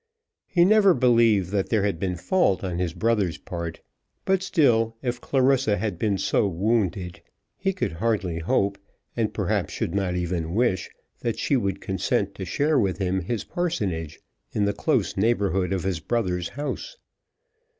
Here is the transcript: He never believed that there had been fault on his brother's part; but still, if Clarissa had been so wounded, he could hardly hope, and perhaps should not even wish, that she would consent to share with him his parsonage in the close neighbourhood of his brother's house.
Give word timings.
He 0.47 0.65
never 0.65 0.95
believed 0.95 1.51
that 1.51 1.69
there 1.69 1.83
had 1.83 1.99
been 1.99 2.15
fault 2.15 2.63
on 2.63 2.79
his 2.79 2.91
brother's 2.91 3.37
part; 3.37 3.81
but 4.25 4.41
still, 4.41 4.97
if 5.03 5.21
Clarissa 5.21 5.77
had 5.77 5.99
been 5.99 6.17
so 6.17 6.47
wounded, 6.47 7.21
he 7.55 7.71
could 7.71 7.91
hardly 7.91 8.39
hope, 8.39 8.79
and 9.15 9.31
perhaps 9.31 9.71
should 9.73 9.93
not 9.93 10.15
even 10.15 10.55
wish, 10.55 10.89
that 11.19 11.37
she 11.37 11.55
would 11.55 11.81
consent 11.81 12.33
to 12.33 12.45
share 12.45 12.79
with 12.79 12.97
him 12.97 13.21
his 13.21 13.43
parsonage 13.43 14.19
in 14.53 14.65
the 14.65 14.73
close 14.73 15.15
neighbourhood 15.17 15.71
of 15.71 15.83
his 15.83 15.99
brother's 15.99 16.49
house. 16.49 16.97